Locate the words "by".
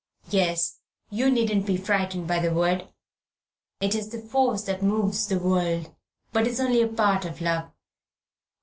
2.27-2.39